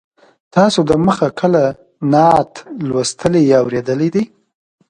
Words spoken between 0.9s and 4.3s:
مخه کله نعت لوستلی یا اورېدلی دی.